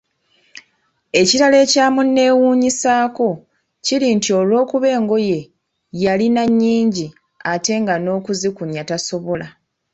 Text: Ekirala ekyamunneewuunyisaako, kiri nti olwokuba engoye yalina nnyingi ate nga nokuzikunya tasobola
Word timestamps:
Ekirala 1.19 1.57
ekyamunneewuunyisaako, 1.65 3.29
kiri 3.85 4.07
nti 4.17 4.29
olwokuba 4.39 4.87
engoye 4.97 5.39
yalina 6.03 6.43
nnyingi 6.49 7.07
ate 7.51 7.73
nga 7.81 7.95
nokuzikunya 8.05 8.81
tasobola 8.89 9.47